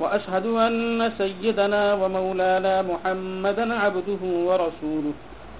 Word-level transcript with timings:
وأشهد 0.00 0.46
أن 0.46 1.12
سيدنا 1.18 1.94
ومولانا 1.94 2.82
محمدا 2.82 3.74
عبده 3.74 4.22
ورسوله 4.22 5.12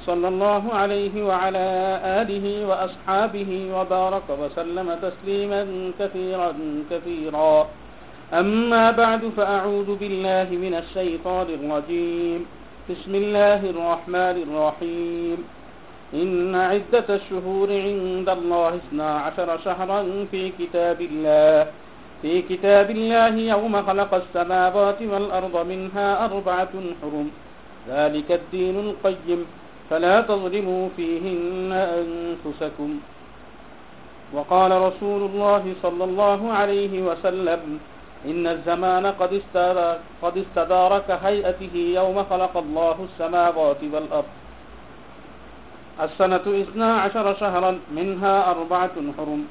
صلى 0.06 0.28
الله 0.28 0.62
عليه 0.72 1.24
وعلى 1.24 1.68
آله 2.04 2.66
وأصحابه 2.66 3.50
وبارك 3.74 4.28
وسلم 4.42 4.88
تسليما 5.02 5.92
كثيرا 5.98 6.54
كثيرا. 6.90 7.68
أما 8.32 8.90
بعد 8.90 9.22
فأعوذ 9.36 9.96
بالله 9.96 10.48
من 10.50 10.74
الشيطان 10.74 11.46
الرجيم. 11.58 12.46
بسم 12.90 13.14
الله 13.14 13.60
الرحمن 13.70 14.36
الرحيم. 14.46 15.38
إن 16.14 16.54
عدة 16.54 17.08
الشهور 17.08 17.68
عند 17.72 18.28
الله 18.28 18.68
اثنا 18.68 19.10
عشر 19.18 19.58
شهرا 19.64 20.26
في 20.30 20.52
كتاب 20.58 21.00
الله. 21.00 21.66
في 22.22 22.42
كتاب 22.42 22.90
الله 22.90 23.34
يوم 23.34 23.82
خلق 23.82 24.14
السماوات 24.14 25.02
والأرض 25.02 25.66
منها 25.66 26.24
أربعة 26.24 26.74
حرم. 27.02 27.30
ذلك 27.88 28.32
الدين 28.32 28.76
القيم. 28.80 29.46
فلا 29.90 30.20
تظلموا 30.20 30.88
فيهن 30.96 31.72
أنفسكم. 31.72 32.90
وقال 34.32 34.70
رسول 34.82 35.22
الله 35.30 35.74
صلى 35.82 36.04
الله 36.04 36.52
عليه 36.52 37.02
وسلم 37.02 37.78
إن 38.26 38.46
الزمان 38.46 39.06
قد 39.06 39.42
قد 40.22 40.34
استدار 40.38 40.98
كهيئته 41.08 41.74
يوم 41.74 42.24
خلق 42.30 42.56
الله 42.56 42.96
السماوات 43.08 43.80
والأرض. 43.92 44.30
السنة 46.00 46.46
إثنا 46.62 46.94
عشر 46.94 47.34
شهرا 47.34 47.78
منها 47.92 48.50
أربعة 48.50 48.96
حرم. 49.18 49.44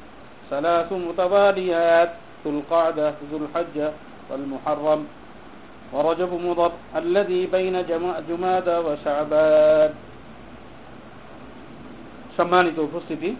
ثلاث 0.49 0.89
متواليات. 0.91 2.11
ذو 2.44 2.50
القعدة 2.50 3.06
ذو 3.30 3.36
الحجة 3.36 3.88
والمحرم 4.30 5.00
ورجب 5.92 6.30
مضر 6.46 6.72
الذي 6.96 7.40
بين 7.46 7.76
جمادى 8.28 8.76
وشعبان 8.86 9.90
সম্মানিত 12.38 12.76
উপস্থিতি 12.78 13.30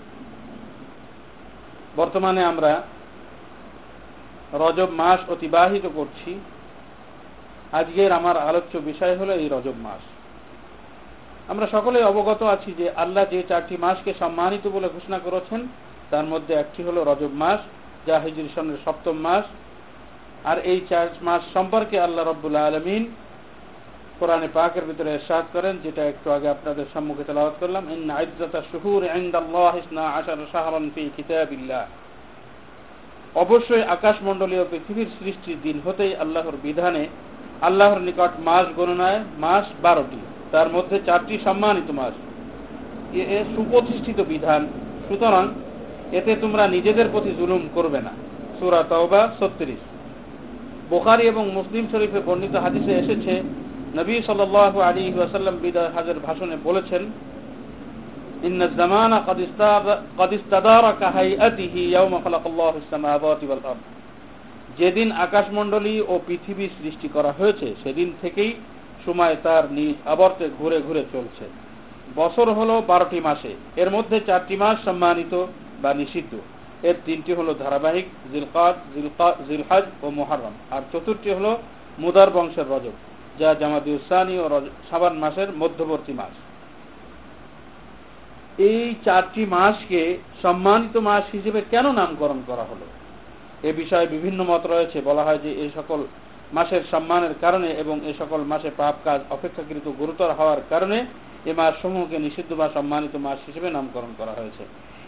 বর্তমানে 1.96 2.42
আমরা 2.44 2.72
রজব 4.54 4.90
মাস 4.92 5.20
অতিবাহিত 5.28 5.86
করছি 5.96 6.30
আজকের 7.72 8.10
আমার 8.12 8.36
আলোচ্য 8.38 8.74
বিষয় 8.80 9.14
হলো 9.16 9.32
এই 9.34 9.48
রজব 9.48 9.76
মাস 9.82 10.02
আমরা 11.48 11.66
সকলে 11.66 11.98
অবগত 12.02 12.40
আছি 12.54 12.70
যে 12.78 12.86
আল্লাহ 12.96 13.24
যে 13.32 13.40
চারটি 13.48 13.74
মাসকে 13.76 14.10
সম্মানিত 14.22 14.64
বলে 14.66 14.88
ঘোষণা 14.88 15.18
করেছেন 15.18 15.60
তার 16.10 16.26
মধ্যে 16.26 16.52
একটি 16.54 16.80
হলো 16.82 17.00
রজব 17.02 17.32
মাস 17.34 17.60
যা 18.07 18.15
হিজরি 18.25 18.49
সনের 18.55 18.79
সপ্তম 18.85 19.15
মাস। 19.27 19.45
আর 20.49 20.57
এই 20.71 20.79
চার 20.89 21.07
মাস 21.27 21.41
সম্পর্কে 21.55 21.95
আল্লাহ 22.05 22.23
রব্বুল্লা 22.25 22.61
আলমিন 22.69 23.03
কোরআনে 24.19 24.47
পাকের 24.57 24.85
ভিতরে 24.89 25.09
এরশাদ 25.13 25.45
করেন, 25.55 25.75
যেটা 25.85 26.01
একটু 26.11 26.27
আগে 26.35 26.47
আপনাদের 26.55 26.85
সম্মুখে 26.93 27.23
তেলাওয়াত 27.27 27.55
করলাম 27.61 27.83
ইন 27.95 28.01
আইজ্জাতা 28.19 28.61
শুহুর 28.71 29.01
ইনদাল্লাহ 29.19 29.73
ইসনা 29.81 30.03
আশার 30.19 30.39
শাহরান 30.53 30.85
ফি 30.95 31.03
কিতাবিল্লাহ। 31.17 31.83
অবশ্যই 33.43 33.83
আকাশমণ্ডলীয় 33.95 34.65
পৃথিবীর 34.71 35.09
সৃষ্টির 35.17 35.57
দিন 35.65 35.77
হতেই 35.85 36.13
আল্লাহর 36.23 36.57
বিধানে 36.65 37.03
আল্লাহর 37.67 37.99
নিকট 38.07 38.33
মাস 38.47 38.65
গণনায় 38.77 39.19
মাস 39.43 39.65
বারোটি, 39.85 40.19
তার 40.53 40.67
মধ্যে 40.75 40.97
চারটি 41.07 41.35
সম্মানিত 41.47 41.89
মাস। 41.99 42.15
এ 43.35 43.39
সুপ্রতিষ্ঠিত 43.55 44.19
বিধান। 44.31 44.61
সুতরাং 45.07 45.45
এতে 46.12 46.32
তোমরা 46.36 46.64
নিজেদের 46.68 47.08
প্রতি 47.08 47.30
জুলুম 47.38 47.62
করবে 47.74 48.00
না 48.00 48.12
সুরা 48.58 48.80
তাওবা 48.82 49.20
ছত্রিশ 49.38 49.80
বোখারি 50.90 51.24
এবং 51.26 51.44
মুসলিম 51.50 51.84
শরীফে 51.92 52.20
বর্ণিত 52.20 52.54
হাদিসে 52.56 52.92
এসেছে 52.98 53.34
নবী 53.94 54.14
সাল 54.22 54.40
আলী 54.82 55.04
ওয়াসাল্লাম 55.12 55.56
বিদায় 55.62 55.90
হাজের 55.94 56.18
ভাষণে 56.18 56.56
বলেছেন 56.64 57.02
إن 58.42 58.60
الزمان 58.62 59.12
قد 60.18 60.30
استدار 60.32 60.84
كهيئته 60.94 61.74
يوم 61.90 62.12
خلق 62.20 62.44
الله 62.46 62.72
السماوات 62.76 63.40
والأرض 63.42 63.82
যেদিন 64.78 65.08
আকাশমণ্ডলী 65.18 65.96
ও 66.08 66.14
পৃথিবী 66.26 66.66
সৃষ্টি 66.78 67.08
করা 67.08 67.32
হয়েছে 67.32 67.68
সেদিন 67.82 68.08
থেকেই 68.22 68.52
সময় 69.04 69.34
তার 69.42 69.64
নিজ 69.70 69.94
আবর্তে 70.06 70.46
ঘুরে 70.58 70.78
ঘুরে 70.80 71.02
চলছে 71.12 71.44
বছর 72.14 72.46
হলো 72.50 72.74
বারোটি 72.82 73.18
মাসে 73.20 73.52
এর 73.76 73.88
মধ্যে 73.90 74.16
চারটি 74.20 74.56
মাস 74.56 74.76
সম্মানিত 74.84 75.32
বা 75.81 75.91
নিষিদ্ধ। 75.93 76.33
এর 76.89 76.95
তিনটি 77.05 77.31
হলো 77.39 77.51
ধারাবাহিক 77.63 78.07
জিলকাত 78.33 78.75
জিলহাজ 79.47 79.85
ও 80.03 80.07
মোহারম 80.17 80.53
আর 80.75 80.81
চতুর্থটি 80.91 81.29
হলো 81.37 81.51
মুদার 81.99 82.29
বংশের 82.35 82.67
রজব, 82.73 82.95
যা 83.39 83.49
জামাদিউসানি 83.59 84.35
ও 84.39 84.45
সাবান 84.89 85.15
মাসের 85.23 85.49
মধ্যবর্তী 85.61 86.13
মাস। 86.19 86.35
এই 88.69 88.85
চারটি 89.05 89.43
মাসকে 89.55 90.01
সম্মানিত 90.41 90.95
মাস 91.07 91.25
হিসেবে 91.33 91.59
কেন 91.71 91.85
নামকরণ 91.99 92.39
করা 92.47 92.65
হলো? 92.71 92.85
এ 93.69 93.71
বিষয়ে 93.81 94.07
বিভিন্ন 94.15 94.39
মত 94.51 94.63
রয়েছে। 94.65 94.97
বলা 95.09 95.23
হয় 95.23 95.39
যে 95.45 95.51
এই 95.63 95.69
সকল 95.77 95.99
মাসের 96.53 96.83
সম্মানের 96.91 97.33
কারণে 97.41 97.69
এবং 97.83 97.95
এ 98.09 98.13
সকল 98.19 98.39
মাসে 98.51 98.69
পাপ 98.77 98.95
কাজ 99.03 99.19
অপেক্ষাকৃত 99.29 99.87
গুরুতর 99.99 100.29
হওয়ার 100.39 100.61
কারণে 100.69 100.97
এ 101.49 101.51
মাস 101.59 101.73
সমূহকে 101.81 102.17
নিষিদ্ধ 102.25 102.51
বা 102.53 102.67
সম্মানিত 102.77 103.13
মাস 103.25 103.39
হিসেবে 103.47 103.69
নামকরণ 103.69 104.11
করা 104.17 104.33
হয়েছে। 104.39 104.63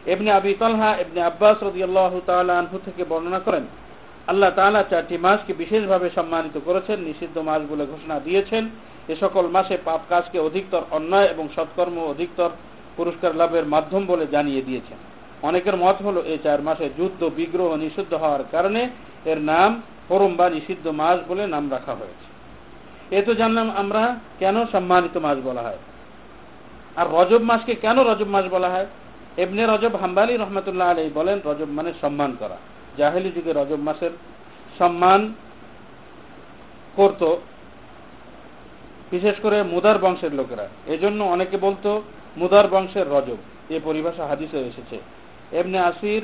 এমনি 0.06 0.32
আবি 0.32 0.54
তলহা 0.60 0.96
এমনি 0.96 1.22
আব্বাস 1.22 1.64
রদিয়াল্লাহ 1.64 2.12
আনহু 2.60 2.78
থেকে 2.86 3.04
বর্ণনা 3.06 3.40
করেন, 3.40 3.64
আল্লাহ 4.28 4.52
তালা 4.56 4.84
চারটি 4.84 5.18
মাসকে 5.18 5.54
বিশেষভাবে 5.54 6.10
সম্মানিত 6.16 6.58
করেছেন, 6.66 7.00
নিষিদ্ধ 7.00 7.38
মাস 7.38 7.62
বলে 7.70 7.86
ঘোষণা 7.86 8.20
দিয়েছেন, 8.20 8.70
এ 9.08 9.16
সকল 9.20 9.48
মাসে 9.48 9.78
পাপ 9.86 10.02
কাজকে 10.10 10.40
অধিকতর 10.40 10.82
অন্যায় 10.92 11.28
এবং 11.28 11.48
সৎকর্ম 11.56 11.98
অধিকতর 12.00 12.50
পুরস্কার 12.98 13.36
লাভের 13.36 13.66
মাধ্যম 13.66 14.06
বলে 14.06 14.28
জানিয়ে 14.28 14.62
দিয়েছেন। 14.62 14.98
অনেকের 15.44 15.78
মত 15.78 16.02
হলো 16.02 16.22
এই 16.22 16.38
চার 16.44 16.62
মাসে 16.62 16.90
যুদ্ধ, 16.98 17.24
বিগ্রহ 17.24 17.76
নিষিদ্ধ 17.76 18.14
হওয়ার 18.14 18.44
কারণে 18.52 18.90
এর 19.26 19.42
নাম 19.42 19.82
হরম 20.10 20.36
বা 20.36 20.50
নিষিদ্ধ 20.50 20.88
মাস 20.88 21.20
বলে 21.28 21.48
নাম 21.48 21.70
রাখা 21.72 21.94
হয়েছে। 21.94 22.28
এ 23.18 23.22
তো 23.22 23.34
জানলাম 23.34 23.72
আমরা 23.76 24.16
কেন 24.40 24.66
সম্মানিত 24.66 25.18
মাস 25.18 25.38
বলা 25.44 25.62
হয়? 25.62 25.78
আর 26.96 27.08
রজব 27.12 27.42
মাসকে 27.42 27.76
কেন 27.76 28.00
রজব 28.00 28.28
মাস 28.28 28.46
বলা 28.52 28.70
হয়? 28.70 28.86
এমনি 29.38 29.64
রজব 29.64 29.96
হাম্বালি 29.96 30.38
রহমতুল্লাহ 30.38 30.90
আলী 30.90 31.10
বলেন, 31.14 31.40
রজব 31.46 31.70
মানে 31.70 31.94
সম্মান 32.02 32.36
করা। 32.40 32.58
জাহেলি 32.98 33.32
যুগে 33.32 33.54
রজব 33.54 33.76
মাসের 33.76 34.12
সম্মান 34.80 35.34
করত, 36.96 37.36
বিশেষ 39.12 39.36
করে 39.42 39.64
মুদার 39.64 40.00
বংশের 40.00 40.34
লোকেরা। 40.34 40.68
এজন্য 40.88 41.24
অনেকে 41.24 41.58
বলতো, 41.58 42.02
মুদার 42.38 42.68
বংশের 42.68 43.08
রজব। 43.08 43.38
এ 43.70 43.80
পরিভাষা 43.84 44.26
হাদিসে 44.28 44.60
এসেছে। 44.60 45.00
এমনি 45.58 45.78
আসির 45.78 46.22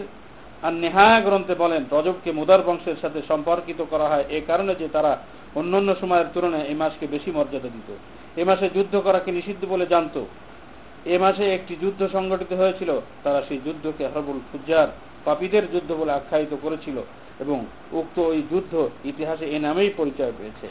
আর 0.63 0.73
নেহায়া 0.73 1.19
গ্রন্থে 1.19 1.55
বলেন, 1.55 1.85
রজবকে 1.91 2.31
মুদার 2.31 2.61
বংশের 2.61 2.95
সাথে 3.01 3.21
সম্পর্কিত 3.27 3.85
করা 3.89 4.07
হয় 4.07 4.23
এ 4.29 4.41
কারণে 4.47 4.75
যে 4.75 4.87
তারা 4.87 5.17
অন্যান্য 5.55 5.95
সময়ের 6.01 6.25
তুলনায় 6.33 6.63
এই 6.63 6.73
মাসকে 6.73 7.07
বেশি 7.07 7.31
মর্যাদা 7.31 7.67
দিত। 7.67 7.95
এ 8.39 8.43
মাসে 8.43 8.69
যুদ্ধ 8.73 8.97
করাকে 8.97 9.31
নিষিদ্ধ 9.31 9.65
বলে 9.65 9.85
জানত। 9.85 10.19
এ 11.13 11.15
মাসে 11.23 11.43
একটি 11.57 11.73
যুদ্ধ 11.81 12.01
সংগঠিত 12.15 12.51
হয়েছিল। 12.61 12.91
তারা 13.23 13.39
সেই 13.47 13.59
যুদ্ধকে 13.65 14.03
হরবুল 14.07 14.39
ফুজ্জার 14.51 14.87
পাপীদের 15.25 15.63
যুদ্ধ 15.73 15.89
বলে 15.99 16.11
আখ্যায়িত 16.11 16.53
করেছিল 16.61 16.97
এবং 17.43 17.57
উক্ত 17.99 18.17
ওই 18.31 18.39
যুদ্ধ 18.51 18.73
ইতিহাসে 19.05 19.45
এ 19.55 19.57
নামেই 19.59 19.89
পরিচয় 19.97 20.33
পেয়েছে। 20.37 20.67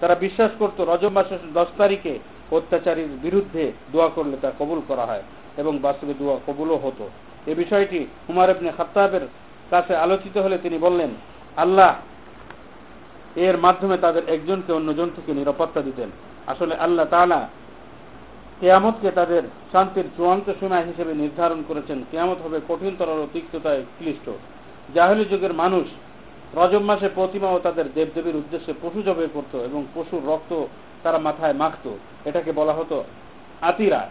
তারা 0.00 0.14
বিশ্বাস 0.14 0.50
করত, 0.58 0.78
রজব 0.80 1.12
মাসের 1.12 1.42
দশ 1.54 1.68
তারিখে 1.78 2.14
অত্যাচারীর 2.56 3.10
বিরুদ্ধে 3.22 3.64
দোয়া 3.92 4.08
করলে 4.08 4.36
তা 4.42 4.50
কবুল 4.58 4.80
করা 4.88 5.04
হয় 5.06 5.24
এবং 5.56 5.72
বাস্তবে 5.78 6.14
দোয়া 6.18 6.36
কবুলও 6.46 6.76
হতো। 6.76 7.04
এ 7.50 7.54
বিষয়টি 7.54 8.00
হুমার 8.28 8.50
ইবনে 8.50 8.70
খাত্তাবের 8.76 9.24
কাছে 9.70 9.92
আলোচিত 9.96 10.36
হলে 10.44 10.56
তিনি 10.62 10.78
বললেন, 10.78 11.10
আল্লাহ 11.56 11.90
এর 13.36 13.56
মাধ্যমে 13.58 13.96
তাদের 13.98 14.24
একজনকে 14.28 14.70
অন্যজন 14.72 15.08
থেকে 15.16 15.30
নিরাপত্তা 15.34 15.80
দিতেন। 15.80 16.08
আসলে 16.46 16.74
আল্লাহ 16.74 17.06
তালা 17.10 17.40
কেয়ামতকে 18.61 19.09
তাদের 19.11 19.43
শান্তির 19.71 20.07
চূড়ান্ত 20.17 20.47
সীমা 20.59 20.79
হিসেবে 20.81 21.13
নির্ধারণ 21.13 21.59
করেছেন 21.67 21.97
কেয়ামত 22.11 22.39
হবে 22.45 22.57
কঠিনতর 22.67 23.09
ও 23.15 23.25
তিক্ততায় 23.33 23.81
ক্লিষ্ট 23.97 24.27
জাহলি 24.95 25.25
যুগের 25.25 25.53
মানুষ 25.53 25.85
রজব 26.55 26.83
মাসে 26.83 27.07
প্রতিমা 27.09 27.49
ও 27.51 27.57
তাদের 27.59 27.87
দেবদেবীর 27.93 28.35
উদ্দেশ্যে 28.35 28.73
পশু 28.81 28.99
জবে 29.01 29.25
করত 29.27 29.53
এবং 29.63 29.81
পশুর 29.93 30.21
রক্ত 30.27 30.51
তারা 31.03 31.19
মাথায় 31.19 31.53
মাখত 31.53 31.85
এটাকে 32.25 32.51
বলা 32.51 32.73
হতো 32.73 32.97
আতিরা 33.61 34.01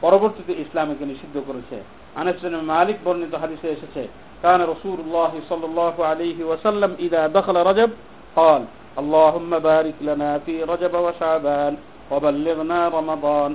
পরবর্তীতে 0.00 0.52
ইসলামকে 0.60 1.04
নিষিদ্ধ 1.06 1.36
করেছে 1.46 1.76
আনাস 2.16 2.42
মালিক 2.66 2.98
বর্ণিত 3.04 3.34
হাদিসে 3.34 3.68
এসেছে 3.70 4.02
كان 4.42 4.60
رسول 4.62 4.98
الله 5.00 5.32
صلى 5.48 5.66
الله 5.66 5.94
عليه 6.04 6.38
وسلم 6.44 6.90
إذا 6.98 7.22
دخل 7.28 7.56
رجب 7.62 7.90
قال 8.36 8.62
اللهم 8.98 9.50
بارك 9.60 9.94
لنا 10.00 10.30
في 10.38 10.54
رجب 10.62 10.94
وشعبان 10.96 11.72
وبلغنا 12.10 12.88
رمضان 12.88 13.50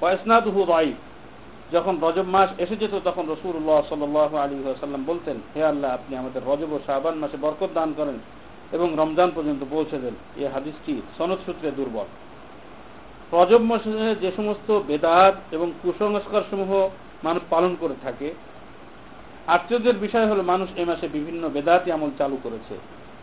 ওয়াসনাদহু 0.00 0.64
রাইফ 0.64 0.96
যখন 1.74 1.98
রজব 2.02 2.26
মাস 2.26 2.50
এসে 2.58 2.76
যেত, 2.76 2.94
তখন 3.04 3.24
রসুল্লাহ 3.28 3.82
সাল 3.88 4.42
আলী 4.42 4.54
সাল্লাম 4.80 5.04
বলতেন, 5.06 5.36
হে 5.56 5.64
আল্লাহ, 5.64 5.94
আপনি 5.94 6.16
আমাদের 6.16 6.42
রজব 6.46 6.72
ও 6.72 6.78
শাহবান 6.86 7.14
মাসে 7.14 7.36
বরকত 7.40 7.68
দান 7.74 7.92
করেন 7.96 8.18
এবং 8.72 8.94
রমজান 8.96 9.30
পর্যন্ত 9.34 9.64
পৌঁছে 9.70 9.98
দেন। 9.98 10.14
এই 10.36 10.46
হাদিসটি 10.46 11.02
সনদ 11.18 11.38
সূত্রে 11.46 11.70
দুর্বল। 11.70 12.04
রজব 13.32 13.62
মাসে 13.62 14.14
যে 14.20 14.32
সমস্ত 14.36 14.80
বেদাত 14.86 15.34
এবং 15.52 15.72
কুসংস্কার 15.82 16.42
সমূহ 16.50 16.88
মানুষ 17.24 17.42
পালন 17.50 17.76
করে 17.80 17.94
থাকে, 18.02 18.34
আশ্চর্যের 19.46 19.96
বিষয় 19.98 20.26
হলো 20.26 20.42
মানুষ 20.42 20.68
এ 20.76 20.84
মাসে 20.84 21.08
বিভিন্ন 21.08 21.48
বেদাতি 21.48 21.92
আমল 21.92 22.10
চালু 22.18 22.36
করেছে। 22.42 22.74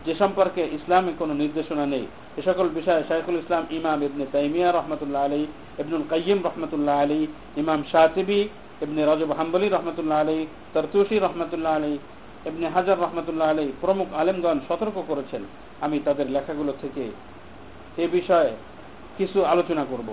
যে 0.06 0.14
সম্পর্কে 0.22 0.62
ইসলামে 0.78 1.12
কোনো 1.20 1.32
নির্দেশনা 1.42 1.84
নেই। 1.94 2.04
এ 2.38 2.42
সকল 2.48 2.66
বিষয়ে 2.78 3.02
শাইখুল 3.08 3.38
ইসলাম 3.42 3.64
ইমাম 3.78 3.98
ইবনে 4.08 4.24
তাইমিয়া 4.34 4.68
রহমতুল্লাহ 4.72 5.22
আলী 5.28 5.42
ইবনুল 5.82 6.06
কাইম 6.12 6.38
রহমতুল্লাহ 6.48 6.96
আলী 7.04 7.20
ইমাম 7.62 7.80
শাহতিবি 7.92 8.40
ইবনে 8.84 9.02
রজব 9.10 9.30
হাম্বলি 9.38 9.68
রহমতুল্লাহ 9.68 10.18
আলী 10.24 10.38
তরতুশি 10.74 11.16
রহমতুল্লাহ 11.18 11.72
আলী 11.78 11.94
ইবনে 12.50 12.66
হাজার 12.76 12.96
রহমতুল্লাহ 13.04 13.48
আলী 13.54 13.66
প্রমুখ 13.82 14.08
আলেমগণ 14.20 14.58
সতর্ক 14.68 14.96
করেছেন। 15.10 15.42
আমি 15.84 15.96
তাদের 16.06 16.26
লেখাগুলো 16.36 16.72
থেকে 16.82 17.04
এ 18.04 18.06
বিষয়ে 18.16 18.52
কিছু 19.18 19.38
আলোচনা 19.52 19.84
করব। 19.92 20.08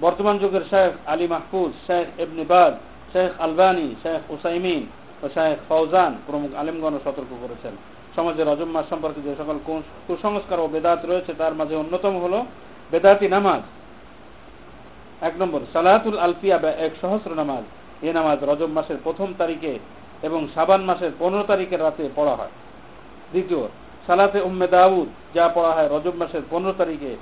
বর্তমান 0.00 0.36
যুগের 0.42 0.64
শেখ 0.72 0.90
আলী 1.12 1.26
মাহফুজ 1.32 1.72
শেখ 1.86 2.06
ইবনে 2.24 2.44
বাদ 2.52 2.72
শেখ 3.12 3.30
আলবানী 3.44 3.88
শেখ 4.02 4.20
ওসাইমিন 4.34 4.82
ও 5.22 5.26
শেখ 5.36 5.56
ফৌজান 5.68 6.12
প্রমুখ 6.26 6.50
আলিমগণ 6.60 6.94
সতর্ক 7.04 7.32
করেছেন। 7.44 7.74
সমাজের 8.16 8.46
রজম 8.46 8.70
মাস 8.76 8.84
সম্পর্কে 8.90 9.20
যে 9.26 9.32
সকল 9.38 9.56
কুসংস্কার 10.06 10.58
ও 10.60 10.66
বেদাত 10.68 11.00
রয়েছে, 11.04 11.32
তার 11.38 11.54
মাঝে 11.54 11.74
অন্যতম 11.76 12.14
হল 12.24 12.34
বেদাতি 12.90 13.28
নামাজ। 13.28 13.62
এক 15.28 15.34
নম্বর 15.40 15.60
সালাহাতুল 15.72 16.18
আলফিয়া 16.18 16.58
বা 16.58 16.70
এক 16.86 16.92
সহস্র 17.02 17.30
নামাজ। 17.34 17.64
এ 18.02 18.10
নামাজ 18.12 18.38
রজব 18.44 18.70
মাসের 18.78 18.98
প্রথম 19.04 19.28
তারিখে 19.38 19.78
এবং 20.22 20.48
সাবান 20.54 20.82
মাসের 20.84 21.10
পনেরো 21.18 21.42
তারিখের 21.42 21.80
রাতে 21.80 22.08
পড়া 22.16 22.34
হয়। 22.36 22.54
দ্বিতীয়, 23.30 23.62
সালাতে 24.06 24.40
উম্মে 24.40 24.68
দাউদ, 24.68 25.08
যা 25.34 25.44
পড়া 25.54 25.72
হয় 25.72 25.88
রজব 25.90 26.14
মাসের 26.16 26.42
পনেরো 26.50 26.72
তারিখে। 26.78 27.12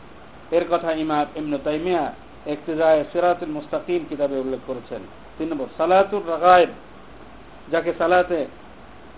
এর 0.56 0.64
কথা 0.70 0.92
ইমাম 0.92 1.26
ইমন 1.36 1.58
তাইমিয়া 1.64 2.04
একতেজায় 2.46 3.04
সিরাতুল 3.12 3.48
মুস্তাকিম 3.48 4.04
কিতাবে 4.08 4.36
উল্লেখ 4.38 4.60
করেছেন। 4.66 5.02
তিন 5.38 5.48
নম্বর, 5.48 5.66
সালাতুর 5.78 6.22
রাগায়েব, 6.28 6.68
যাকে 7.72 7.92
সালাতে 7.98 8.46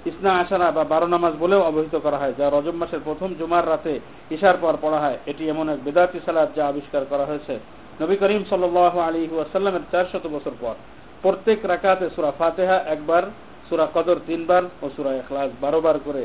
ইসনা 0.08 0.30
আসারা 0.42 0.68
বা 0.76 0.82
বারো 0.92 1.06
নামাজ 1.14 1.34
বলেও 1.42 1.60
অবহিত 1.70 1.94
করা 2.04 2.18
হয়, 2.22 2.34
যা 2.38 2.46
রজব 2.54 2.76
মাসের 2.82 3.00
প্রথম 3.06 3.28
জুমার 3.38 3.64
রাতে 3.72 3.94
ইশার 4.34 4.56
পর 4.62 4.74
পড়া 4.84 4.98
হয়। 5.04 5.18
এটি 5.30 5.42
এমন 5.52 5.66
এক 5.72 5.78
বেদাতি 5.86 6.18
সালাদ 6.26 6.48
যা 6.56 6.64
আবিষ্কার 6.72 7.02
করা 7.12 7.24
হয়েছে 7.30 7.54
নবী 8.00 8.16
করিম 8.22 8.42
সাল 8.50 8.62
আলী 9.08 9.22
ওয়াসাল্লামের 9.34 9.84
চারশত 9.92 10.24
বছর 10.34 10.54
পর। 10.62 10.74
প্রত্যেক 11.22 11.58
রাকাতে 11.72 12.06
সুরা 12.14 12.30
ফাতেহা 12.38 12.76
একবার, 12.94 13.24
সুরা 13.68 13.86
কদর 13.94 14.18
তিনবার 14.28 14.62
ও 14.82 14.86
সুরা 14.96 15.12
এখলাস 15.20 15.50
বারো 15.62 15.78
বার 15.86 15.96
করে 16.06 16.22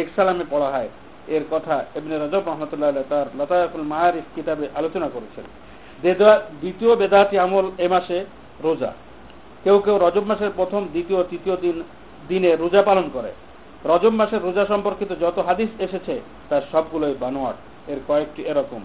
এক 0.00 0.06
সালামে 0.16 0.44
পড়া 0.52 0.68
হয়। 0.74 0.90
এর 1.36 1.44
কথা 1.50 1.74
এমনি 1.98 2.14
রজব 2.14 2.42
রহমতুল্লাহ 2.50 2.90
তার 3.12 3.26
লতায়কুল 3.38 3.86
মায়ারিফ 3.92 4.26
কিতাবে 4.34 4.64
আলোচনা 4.80 5.08
করেছেন। 5.14 5.44
দ্বিতীয় 6.62 6.92
বেদাতি 7.00 7.36
আমল 7.44 7.66
এ 7.84 7.86
মাসে 7.94 8.18
রোজা। 8.66 8.90
কেউ 9.64 9.76
কেউ 9.84 9.96
রজব 10.04 10.24
মাসের 10.30 10.50
প্রথম, 10.58 10.82
দ্বিতীয়, 10.94 11.20
তৃতীয় 11.30 11.56
দিন 11.64 11.76
দিনে 12.28 12.56
রোজা 12.56 12.82
পালন 12.82 13.10
করে। 13.12 13.32
রজব 13.84 14.10
মাসের 14.10 14.42
রোজা 14.42 14.66
সম্পর্কিত 14.66 15.10
যত 15.20 15.38
হাদিস 15.38 15.68
এসেছে, 15.78 16.20
তার 16.48 16.62
সবগুলোই 16.72 17.14
বানোয়ার 17.20 17.54
এর 17.86 17.98
কয়েকটি 18.08 18.42
এরকম। 18.42 18.80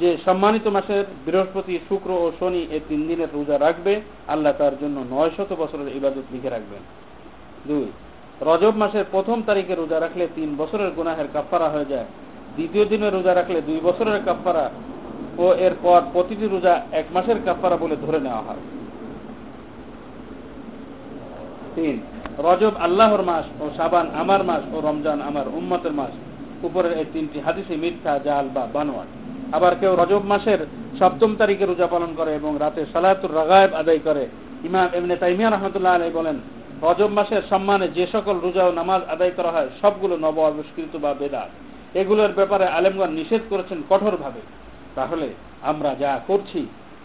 যে 0.00 0.16
সম্মানিত 0.24 0.66
মাসের 0.66 1.04
বৃহস্পতি, 1.26 1.78
শুক্র 1.88 2.10
ও 2.10 2.32
শনি 2.40 2.66
এই 2.70 2.80
তিন 2.88 3.08
দিনের 3.08 3.28
রোজা 3.34 3.58
রাখবে, 3.58 4.00
আল্লাহ 4.28 4.52
তার 4.58 4.72
জন্য 4.80 5.04
নয় 5.10 5.30
শত 5.36 5.52
বছরের 5.58 5.96
ইবাদত 5.96 6.26
লিখে 6.32 6.48
রাখবেন। 6.48 6.82
দুই, 7.66 7.86
রজব 8.40 8.76
মাসের 8.76 9.04
প্রথম 9.10 9.42
তারিখে 9.46 9.74
রোজা 9.74 10.00
রাখলে 10.00 10.28
তিন 10.34 10.56
বছরের 10.56 10.90
গুনাহের 10.90 11.28
কাফারা 11.32 11.68
হয়ে 11.68 11.84
যায়। 11.84 12.04
দ্বিতীয় 12.54 12.84
দিনে 12.84 13.10
রোজা 13.10 13.34
রাখলে 13.34 13.60
দুই 13.60 13.80
বছরের 13.82 14.20
কাফারা 14.24 14.70
ও 15.38 15.54
এরপর 15.54 16.00
প্রতিটি 16.12 16.46
রোজা 16.46 16.82
এক 16.92 17.04
মাসের 17.12 17.36
কাফারা 17.44 17.76
বলে 17.76 17.96
ধরে 17.96 18.20
নেওয়া 18.20 18.40
হয়। 18.40 18.62
তিন 21.76 21.96
রজব 22.46 22.74
আল্লাহর 22.86 23.22
মাস 23.30 23.46
ও 23.62 23.64
সাবান 23.78 24.06
আমার 24.22 24.42
মাস 24.48 24.62
ও 24.74 24.76
রমজান 24.88 25.18
আমার 25.28 25.46
উম্মতের 25.58 25.94
মাস। 26.00 26.12
উপরের 26.68 26.92
এই 27.00 27.06
তিনটি 27.14 27.38
হাদিসে 27.46 27.74
মিথ্যা, 27.82 28.12
জাল 28.26 28.46
বা 28.54 28.64
বানোয়ার 28.74 29.08
আবার 29.56 29.72
কেউ 29.80 29.92
রজব 30.00 30.22
মাসের 30.32 30.60
সপ্তম 31.00 31.30
তারিখে 31.40 31.64
রোজা 31.66 31.86
পালন 31.86 32.10
করে 32.18 32.30
এবং 32.34 32.52
রাতে 32.64 32.82
সালাতুর 32.92 33.36
রাগায়ব 33.40 33.72
আদায় 33.80 33.98
করে, 33.98 34.24
ইমাম 34.68 34.88
এমনি 34.98 35.16
তাইমিয়া 35.22 35.50
রহমতুল্লাহ 35.50 35.94
আলাই 35.94 36.12
বলেন, 36.18 36.36
রজব 36.82 37.10
মাসের 37.18 37.42
সম্মানে 37.50 37.86
যে 37.88 38.04
সকল 38.14 38.36
রোজা 38.46 38.62
ও 38.68 38.72
নামাজ 38.72 39.00
আদায় 39.14 39.32
করা 39.38 39.50
হয়, 39.50 39.68
সবগুলো 39.82 40.14
নব 40.24 40.36
আবিষ্কৃত 40.46 40.94
বা 41.04 41.10
বেদাত। 41.20 41.50
এগুলোর 42.00 42.32
ব্যাপারে 42.38 42.66
আলেমগণ 42.78 43.10
নিষেধ 43.20 43.42
করেছেন 43.50 43.78
কঠোরভাবে। 43.90 44.40
তাহলে 44.94 45.28
আমরা 45.70 45.90
যা 46.02 46.12
করছি, 46.26 46.60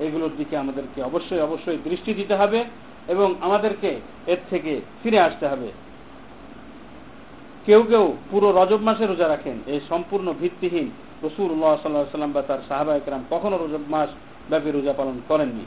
এগুলোর 0.05 0.33
দিকে 0.37 0.55
আমাদেরকে 0.57 0.99
অবশ্যই 1.09 1.41
অবশ্যই 1.47 1.79
দৃষ্টি 1.87 2.11
দিতে 2.13 2.35
হবে। 2.35 2.59
এবং 3.07 3.35
আমাদেরকে 3.41 3.89
এর 4.27 4.37
থেকে 4.49 4.81
ফিরে 5.03 5.19
আসতে 5.19 5.47
হবে। 5.47 5.69
কেউ 7.65 7.81
কেউ 7.83 8.05
পুরো 8.31 8.47
রজব 8.51 8.81
মাসে 8.81 9.05
রোজা 9.05 9.27
রাখেন। 9.27 9.57
এই 9.67 9.79
সম্পূর্ণ 9.89 10.33
ভিত্তিহীন 10.41 10.87
রসুল্লাহ 11.23 11.73
সাল্লাহ 11.81 12.05
সাল্লাম 12.11 12.31
বা 12.31 12.41
তার 12.41 12.61
সাহাবা 12.69 12.95
একরাম 12.95 13.23
কখনো 13.29 13.55
রজব 13.57 13.83
মাস 13.89 14.09
ব্যাপী 14.49 14.69
রোজা 14.71 14.93
পালন 14.93 15.21
করেননি। 15.27 15.65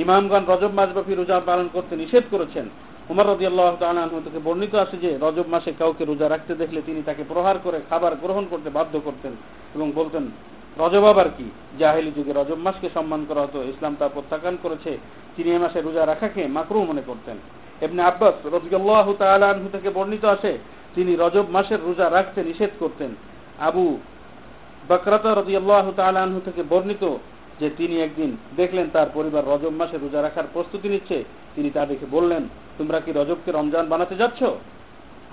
ইমামগণ 0.00 0.42
রজব 0.48 0.72
মাস 0.74 0.90
ব্যাপী 0.92 1.14
রোজা 1.14 1.40
পালন 1.40 1.68
করতে 1.72 1.96
নিষেধ 1.96 2.24
করেছেন। 2.30 2.66
উমর 3.10 3.26
রদি 3.26 3.46
আল্লাহ 3.46 3.76
থেকে 4.24 4.38
বর্ণিত 4.44 4.74
আছে 4.74 4.96
যে, 4.96 5.10
রজব 5.22 5.46
মাসে 5.48 5.72
কাউকে 5.78 6.04
রোজা 6.04 6.28
রাখতে 6.28 6.54
দেখলে 6.54 6.82
তিনি 6.86 7.02
তাকে 7.02 7.22
প্রহার 7.28 7.56
করে 7.64 7.78
খাবার 7.90 8.16
গ্রহণ 8.16 8.44
করতে 8.50 8.70
বাধ্য 8.70 9.00
করতেন 9.04 9.32
এবং 9.74 9.92
বলতেন, 9.94 10.24
রজব 10.78 11.04
আবার 11.04 11.28
কি? 11.36 11.50
জাহেলি 11.78 12.10
যুগে 12.16 12.32
রজব 12.32 12.58
মাসকে 12.58 12.88
সম্মান 12.94 13.24
করা 13.28 13.40
হতো, 13.40 13.62
ইসলাম 13.62 13.96
তা 13.98 14.08
প্রত্যাখ্যান 14.08 14.56
করেছে। 14.62 14.98
তিনি 15.38 15.50
এ 15.56 15.58
মাসে 15.58 15.78
রোজা 15.80 16.02
রাখাকে 16.06 16.42
মাকরু 16.56 16.78
মনে 16.90 17.02
করতেন। 17.06 17.36
এমনি 17.84 18.02
আব্বাস 18.10 18.36
রবিআল্লাহ 18.54 19.06
তালু 19.22 19.68
থেকে 19.74 19.88
বর্ণিত 19.96 20.24
আছে, 20.34 20.52
তিনি 20.94 21.12
রজব 21.22 21.46
মাসের 21.56 21.80
রোজা 21.86 22.06
রাখতে 22.10 22.40
নিষেধ 22.42 22.72
করতেন। 22.78 23.10
আবু 23.68 23.84
বকরতা 24.88 25.30
রদি 25.34 25.52
আল্লাহ 25.56 25.86
তালু 25.96 26.40
থেকে 26.46 26.62
বর্ণিত 26.72 27.04
যে 27.60 27.68
তিনি 27.78 27.96
একদিন 28.06 28.30
দেখলেন 28.56 28.86
তার 28.94 29.08
পরিবার 29.14 29.42
রজব 29.52 29.72
মাসে 29.80 29.96
রোজা 29.98 30.20
রাখার 30.22 30.46
প্রস্তুতি 30.52 30.88
নিচ্ছে। 30.88 31.18
তিনি 31.54 31.68
তা 31.70 31.82
দেখে 31.86 32.06
বললেন, 32.16 32.42
তোমরা 32.78 32.98
কি 33.04 33.10
রজবকে 33.12 33.50
রমজান 33.52 33.84
বানাতে 33.92 34.14
যাচ্ছ? 34.16 34.40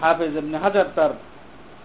হাফেজ 0.02 0.34
এমনি 0.38 0.58
হাজার 0.66 0.88
তার 0.96 1.12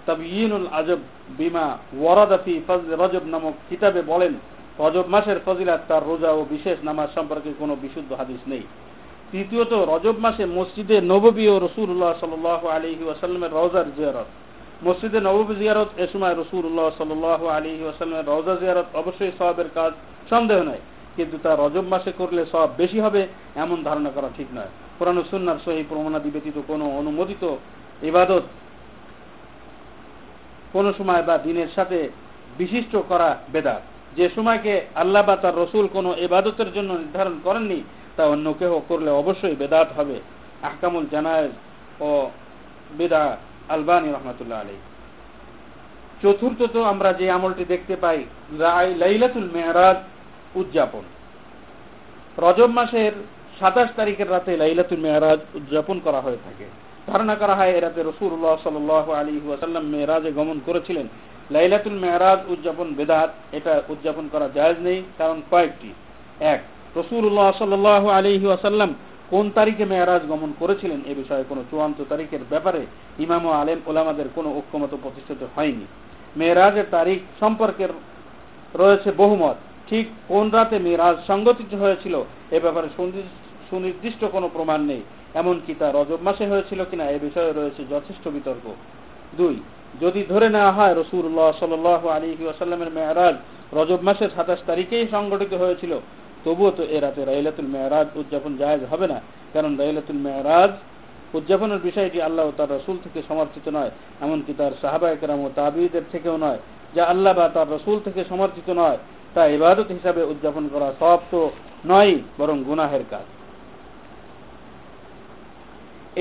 তাবিয়িনুল 0.07 0.67
আজব 0.79 1.01
বিমা 1.39 1.67
ওয়ারাদাফি 2.01 2.55
ফজল 2.67 2.91
রজব 3.03 3.25
নামক 3.33 3.55
কিতাবে 3.69 4.01
বলেন 4.13 4.35
রজব 4.81 5.05
মাসের 5.09 5.39
ফজিলাত, 5.47 5.81
তার 5.89 6.03
রোজা 6.07 6.31
ও 6.33 6.47
বিশেষ 6.51 6.77
নামাজ 6.83 7.09
সম্পর্কে 7.15 7.51
কোনো 7.59 7.77
বিশুদ্ধ 7.83 8.13
হাদিস 8.13 8.43
নেই। 8.49 8.65
তৃতীয়ত, 9.33 9.73
রজব 9.73 10.17
মাসে 10.19 10.47
মসজিদে 10.47 11.01
নববী 11.01 11.49
ও 11.49 11.59
রসুল্লাহ 11.59 12.13
সাল 12.21 12.71
আলী 12.71 12.91
ওয়াসাল্লামের 13.05 13.53
রওজার 13.53 13.85
জিয়ারত। 13.97 14.29
মসজিদে 14.87 15.21
নববী 15.21 15.55
জিয়ারত 15.55 15.91
এ 15.97 16.07
সময় 16.13 16.35
রসুল্লাহ 16.35 16.89
সাল 16.99 17.49
আলী 17.49 17.73
ওয়াসাল্লামের 17.83 18.29
রওজা 18.29 18.55
জিয়ারত 18.57 18.89
অবশ্যই 18.95 19.33
সবের 19.39 19.69
কাজ, 19.75 19.93
সন্দেহ 20.31 20.59
নয়। 20.63 20.83
কিন্তু 21.17 21.37
তা 21.43 21.57
রজব 21.59 21.85
মাসে 21.89 22.13
করলে 22.19 22.43
সব 22.53 22.69
বেশি 22.77 23.01
হবে, 23.01 23.27
এমন 23.57 23.79
ধারণা 23.85 24.11
করা 24.11 24.29
ঠিক 24.37 24.47
নয়। 24.55 24.73
কোরআন 24.99 25.23
সুন্নার 25.31 25.59
সহি 25.65 25.85
প্রমাণাদি 25.89 26.31
ব্যতীত 26.31 26.57
কোনো 26.67 26.85
অনুমোদিত 26.99 27.45
ইবাদত 28.03 28.43
কোন 30.73 30.93
সময় 30.99 31.23
বা 31.23 31.39
দিনের 31.39 31.71
সাথে 31.75 32.09
বিশিষ্ট 32.59 32.97
করা 33.09 33.37
বেদাত। 33.53 33.83
যে 34.17 34.27
সময়কে 34.37 34.75
আল্লাহ 34.95 35.23
বা 35.27 35.37
তার 35.37 35.59
রসুল 35.59 35.87
কোন 35.93 36.07
এবাদতের 36.27 36.73
জন্য 36.73 36.91
নির্ধারণ 36.93 37.37
করেননি, 37.45 37.81
তা 38.17 38.23
অন্য 38.27 38.47
কেহ 38.59 38.73
করলে 38.89 39.11
অবশ্যই 39.11 39.57
বেদাত 39.57 39.89
হবে। 39.97 40.17
আহকামুল 40.63 41.07
জানায়জ 41.11 41.53
ও 42.01 42.31
বেদা 42.99 43.37
আলবানী 43.69 44.09
রহমতুল্লাহ 44.13 44.61
আলী 44.61 44.77
চতুর্থত 46.23 46.77
আমরা 46.77 47.11
যে 47.13 47.27
আমলটি 47.31 47.65
দেখতে 47.65 47.95
পাই 47.97 48.19
লাইলাতুল 49.03 49.49
মেহরাজ 49.53 49.99
উদযাপন। 50.55 51.05
রজব 52.39 52.71
মাসের 52.79 53.13
সাতাশ 53.61 53.89
তারিখের 53.97 54.31
রাতে 54.31 54.53
লাইলাতুল 54.57 55.01
মেহরাজ 55.01 55.41
উদযাপন 55.55 55.97
করা 56.05 56.21
হয়ে 56.21 56.41
থাকে। 56.45 56.67
ধারণা 57.07 57.35
করা 57.35 57.55
হয় 57.55 57.73
এরাতে 57.79 58.01
রসুল্লাহ 58.03 58.55
সাল 58.65 58.77
আলী 59.21 59.35
ওয়াসাল্লাম 59.47 59.85
মেয়েরাজে 59.85 60.31
গমন 60.33 60.61
করেছিলেন। 60.67 61.07
লাইলাতুল 61.51 61.99
মেয়ারাজ 62.05 62.41
উদযাপন, 62.53 62.89
বেদাত, 62.99 63.31
এটা 63.59 63.73
উদযাপন 63.89 64.25
করা 64.33 64.47
জায়জ 64.55 64.77
নেই, 64.81 64.99
কারণ 65.19 65.39
কয়েকটি। 65.51 65.91
এক 66.55 66.61
রসুল্লাহ 66.97 67.49
সাল 67.59 67.87
আলহি 68.19 68.47
আসাল্লাম 68.59 68.91
কোন 69.31 69.51
তারিখে 69.55 69.85
মেয়ারাজ 69.85 70.23
গমন 70.29 70.51
করেছিলেন? 70.59 71.01
এ 71.11 71.15
বিষয়ে 71.15 71.45
কোনো 71.49 71.63
চূড়ান্ত 71.71 71.99
তারিখের 72.09 72.43
ব্যাপারে 72.51 72.83
ইমাম 73.19 73.45
আলেম 73.61 73.79
ওলামাদের 73.87 74.29
কোনো 74.35 74.49
ঐক্যমত 74.59 74.93
প্রতিষ্ঠিত 75.03 75.43
হয়নি। 75.57 75.87
মেয়েরাজের 76.37 76.87
তারিখ 76.91 77.19
সম্পর্কের 77.41 77.93
রয়েছে 78.75 79.11
বহুমত। 79.17 79.57
ঠিক 79.89 80.07
কোন 80.29 80.45
রাতে 80.57 80.77
মেয়েরাজ 80.87 81.17
সংগঠিত 81.27 81.73
হয়েছিল? 81.83 82.15
এ 82.57 82.59
ব্যাপারে 82.65 82.89
সুনির্দিষ্ট 83.71 84.23
কোনো 84.35 84.47
প্রমাণ 84.53 84.81
নেই। 84.91 85.03
এমনকি 85.41 85.73
তা 85.79 85.87
রজব 85.95 86.21
মাসে 86.23 86.45
হয়েছিল 86.53 86.81
কিনা? 86.91 87.05
এ 87.17 87.19
বিষয়ে 87.27 87.53
রয়েছে 87.53 87.83
যথেষ্ট 87.91 88.25
বিতর্ক। 88.37 88.67
দুই, 89.39 89.55
যদি 90.03 90.21
ধরে 90.33 90.49
নেওয়া 90.57 90.73
হয় 90.79 90.95
রসুল্লাহ 90.95 91.49
সাল 91.61 91.73
আলী 92.17 92.29
আসাল্লামের 92.55 92.91
মেয়ারাজ 92.97 93.37
রজব 93.79 94.01
মাসের 94.09 94.31
সাতাশ 94.37 94.61
তারিখেই 94.71 95.05
সংগঠিত 95.15 95.53
হয়েছিল, 95.63 95.93
তবুও 96.45 96.71
তো 96.79 96.83
এ 96.97 96.99
রাতে 97.05 97.23
রাইলাতুল 97.25 97.69
মেয়ারাজ 97.75 98.07
উদযাপন 98.21 98.53
জায়জ 98.61 98.83
হবে 98.93 99.07
না, 99.13 99.19
কারণ 99.55 99.73
রাইলাতুল 99.83 100.21
মেয়ারাজ 100.27 100.73
উদযাপনের 101.39 101.81
বিষয়টি 101.89 102.19
আল্লাহ 102.29 102.47
তার 102.59 102.71
রসুল 102.77 102.97
থেকে 103.05 103.21
সমর্থিত 103.29 103.67
নয়, 103.77 103.91
এমনকি 104.25 104.53
তার 104.61 104.73
সাহাবা 104.83 105.09
একরাম 105.11 105.41
ও 105.47 105.49
তাবিদের 105.59 106.05
থেকেও 106.13 106.37
নয়। 106.47 106.61
যা 106.97 107.03
আল্লাহ 107.13 107.33
বা 107.39 107.47
তার 107.57 107.69
রসুল 107.77 107.97
থেকে 108.07 108.21
সমর্থিত 108.33 108.69
নয়, 108.83 108.99
তা 109.35 109.43
ইবাদত 109.57 109.89
হিসাবে 109.97 110.23
উদযাপন 110.33 110.65
করা 110.75 110.89
সব 111.01 111.19
তো 111.33 111.41
নয় 111.93 112.15
বরং 112.39 112.57
গুনাহের 112.69 113.05
কাজ। 113.13 113.27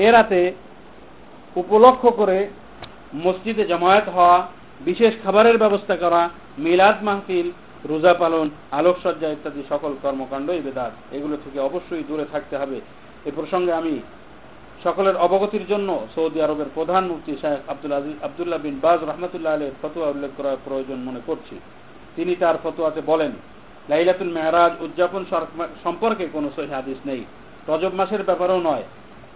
এ 0.06 0.08
রাতে 0.14 0.40
উপলক্ষ 1.56 2.02
করে 2.20 2.38
মসজিদে 3.14 3.64
জামায়াত 3.66 4.08
হওয়া, 4.08 4.48
বিশেষ 4.80 5.12
খাবারের 5.24 5.58
ব্যবস্থা 5.58 5.96
করা, 5.96 6.30
মিলাদ 6.58 7.02
মাহফিল, 7.02 7.50
রোজা 7.88 8.14
পালন, 8.14 8.50
আলোকসজ্জা 8.70 9.28
ইত্যাদি 9.28 9.62
সকল 9.68 9.92
কর্মকাণ্ডই 10.02 10.60
বেদাত 10.60 10.92
এগুলো 11.12 11.36
থেকে 11.44 11.60
অবশ্যই 11.60 12.02
দূরে 12.08 12.24
থাকতে 12.32 12.56
হবে। 12.56 12.80
এ 13.26 13.30
প্রসঙ্গে 13.36 13.72
আমি 13.72 14.00
সকলের 14.84 15.16
অবগতির 15.16 15.66
জন্য 15.68 16.06
সৌদি 16.14 16.42
আরবের 16.42 16.66
প্রধান 16.74 17.06
মুফতি 17.08 17.36
শাহেখ 17.42 17.60
আব্দুল 17.68 17.92
আজিজ 17.92 18.16
আবদুল্লাহ 18.22 18.58
বিন 18.58 18.76
বাজ 18.82 19.00
রহমতুল্লাহ 19.04 19.54
আলের 19.54 19.70
ফতোয়া 19.82 20.08
উল্লেখ 20.08 20.30
করার 20.36 20.56
প্রয়োজন 20.64 20.98
মনে 20.98 21.20
করছি। 21.26 21.60
তিনি 22.16 22.36
তার 22.36 22.56
ফতোয়াতে 22.62 23.00
বলেন, 23.06 23.32
লাইলাতুল 23.88 24.28
মেহরাজ 24.28 24.72
উদযাপন 24.84 25.24
সম্পর্কে 25.84 26.28
কোনো 26.32 26.50
সহি 26.56 26.66
হাদিস 26.66 26.98
নেই। 27.06 27.24
রজব 27.68 27.94
মাসের 27.94 28.22
ব্যাপারেও 28.22 28.60
নয়। 28.60 28.82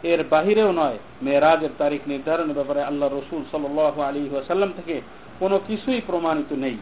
এর 0.04 0.25
বাহিরেও 0.30 0.73
নয়। 0.73 0.99
মেয়েরাজের 1.23 1.70
তারিখ 1.78 2.00
নির্ধারণের 2.06 2.54
ব্যাপারে 2.54 2.82
আল্লাহ 2.82 3.08
রসুল 3.08 3.42
সাল 3.52 4.02
আলী 4.02 4.28
ওয়াসাল্লাম 4.32 4.70
থেকে 4.76 5.00
কোনো 5.38 5.61
কিছুই 5.66 6.00
প্রমাণিত 6.06 6.52
নেই। 6.52 6.76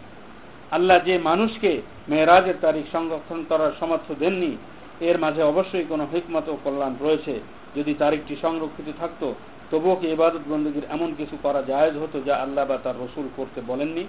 আল্লাহ 0.71 0.99
যে 1.05 1.19
মানুষকে 1.19 1.83
মেয়েরাজের 2.09 2.55
তারিখ 2.61 2.85
সংরক্ষণ 2.93 3.45
করার 3.49 3.73
সমর্থ 3.81 4.12
দেননি, 4.19 4.57
এর 5.00 5.19
মাঝে 5.19 5.43
অবশ্যই 5.43 5.85
কোনো 5.88 6.07
হিকমত 6.12 6.49
ও 6.49 6.57
কল্যাণ 6.64 6.95
রয়েছে। 7.00 7.41
যদি 7.76 7.95
তারিখটি 7.95 8.37
সংরক্ষিত 8.43 8.88
থাকতো, 9.00 9.35
তবুও 9.71 9.97
কি 9.97 10.07
ইবাদত 10.09 10.45
বন্দীর 10.50 10.83
এমন 10.91 11.14
কিছু 11.19 11.37
করা 11.43 11.62
জায়েজ 11.62 11.95
হতো 11.97 12.21
যা 12.21 12.35
আল্লাহ 12.37 12.67
বা 12.67 12.79
তার 12.85 12.95
রসুল 12.95 13.29
করতে 13.37 13.61
বলেননি, 13.67 14.05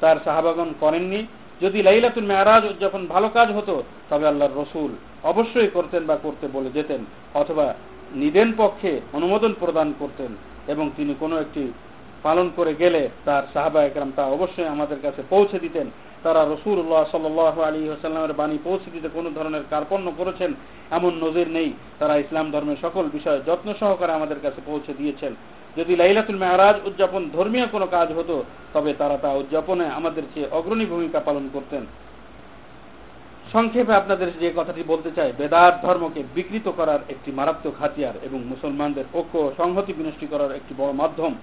তার 0.00 0.16
সাহাবাগন 0.24 0.74
করেননি? 0.80 1.26
যদি 1.62 1.82
লাইলাতুল 1.82 2.24
মেয়ারাজ 2.24 2.62
যখন 2.80 3.06
ভালো 3.06 3.28
কাজ 3.28 3.52
হতো, 3.52 3.82
তবে 4.10 4.26
আল্লাহর 4.26 4.56
রসুল 4.62 4.90
অবশ্যই 5.22 5.68
করতেন 5.72 6.06
বা 6.06 6.16
করতে 6.22 6.48
বলে 6.52 6.70
যেতেন, 6.70 7.04
অথবা 7.34 7.74
নিদেন 8.14 8.52
পক্ষে 8.56 9.00
অনুমোদন 9.12 9.54
প্রদান 9.60 9.92
করতেন 9.98 10.36
এবং 10.68 10.90
তিনি 10.96 11.14
কোনো 11.20 11.38
একটি 11.38 11.72
পালন 12.22 12.50
করে 12.56 12.74
গেলে 12.74 13.08
তার 13.24 13.42
সাহাবা 13.54 13.82
একরাম 13.82 14.12
তা 14.16 14.24
অবশ্যই 14.24 14.66
আমাদের 14.66 14.96
কাছে 15.02 15.22
পৌঁছে 15.30 15.58
দিতেন। 15.58 15.90
তারা 16.22 16.44
রসুল্লাহ 16.44 17.04
সাল 17.12 17.64
আলী 17.64 17.88
আসাল্লামের 17.88 18.32
বাণী 18.32 18.58
পৌঁছে 18.64 18.90
দিতে 18.90 19.08
কোনো 19.08 19.30
ধরনের 19.30 19.62
কার্পণ্য 19.70 20.12
করেছেন 20.18 20.54
এমন 20.90 21.12
নজির 21.24 21.48
নেই। 21.48 21.72
তারা 21.98 22.16
ইসলাম 22.16 22.50
ধর্মের 22.50 22.76
সকল 22.82 23.08
বিষয়ে 23.12 23.40
যত্ন 23.46 23.74
সহকারে 23.80 24.12
আমাদের 24.12 24.36
কাছে 24.42 24.60
পৌঁছে 24.66 24.94
দিয়েছেন। 24.98 25.34
যদি 25.76 25.96
লাইলাতুল 25.96 26.36
মেয়ারাজ 26.36 26.76
উদযাপন 26.86 27.30
ধর্মীয় 27.32 27.66
কোনো 27.66 27.86
কাজ 27.86 28.12
হতো, 28.12 28.44
তবে 28.72 28.94
তারা 28.98 29.16
তা 29.18 29.32
উদযাপনে 29.32 29.86
আমাদের 29.86 30.22
চেয়ে 30.34 30.48
অগ্রণী 30.50 30.86
ভূমিকা 30.86 31.20
পালন 31.20 31.48
করতেন। 31.52 31.86
সংক্ষেপে 33.52 33.94
আপনাদের 33.94 34.28
যে 34.40 34.48
কথাটি 34.56 34.82
বলতে 34.86 35.10
চাই 35.16 35.32
বেদাত 35.38 35.74
ধর্মকে 35.86 36.22
বিকৃত 36.34 36.66
করার 36.76 36.98
একটি 37.08 37.32
মারাত্মক 37.32 37.74
হাতিয়ার 37.80 38.16
এবং 38.22 38.38
মুসলমানদের 38.44 39.04
ঐক্য 39.14 39.52
সংহতি 39.56 39.92
বিনষ্টি 39.92 40.26
করার 40.26 40.52
একটি 40.52 40.74
বড় 40.78 40.92
মাধ্যম। 40.92 41.34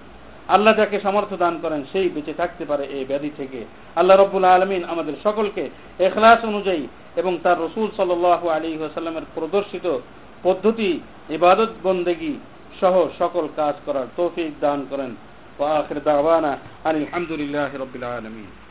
আল্লাহ 0.48 0.72
যাকে 0.76 1.00
সামর্থ্য 1.00 1.36
দান 1.36 1.58
করেন, 1.62 1.84
সেই 1.92 2.08
বেঁচে 2.08 2.34
থাকতে 2.34 2.64
পারে 2.64 2.84
এই 2.84 3.04
ব্যাধি 3.04 3.30
থেকে। 3.36 3.64
আল্লাহ 3.96 4.16
রব্বুল 4.16 4.44
আলমিন 4.44 4.84
আমাদের 4.84 5.14
সকলকে 5.24 5.70
এখলাস 5.98 6.44
অনুযায়ী 6.44 6.86
এবং 7.16 7.38
তার 7.42 7.58
রসুল 7.60 7.88
সাল 7.96 8.10
আলী 8.50 8.78
সাল্লামের 8.94 9.26
প্রদর্শিত 9.34 9.86
পদ্ধতি, 10.42 10.90
ইবাদত 11.28 11.68
বন্দেগী 11.82 12.34
সহ 12.80 12.94
সকল 13.18 13.48
কাজ 13.56 13.74
করার 13.86 14.06
তৌফিক 14.16 14.52
দান 14.60 14.86
করেন। 14.90 15.12
আলহামদুলিল্লাহ 16.84 17.70
রবিল 17.82 18.04
আলমিন। 18.04 18.65